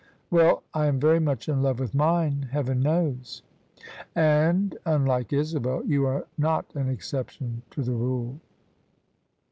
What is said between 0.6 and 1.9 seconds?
I am very much in lave